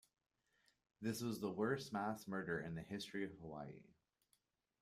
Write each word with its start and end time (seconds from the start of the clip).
This 0.99 1.21
was 1.21 1.39
the 1.39 1.51
worst 1.51 1.93
mass 1.93 2.27
murder 2.27 2.59
in 2.59 2.73
the 2.73 2.81
history 2.81 3.23
of 3.23 3.33
Hawaii. 3.37 3.83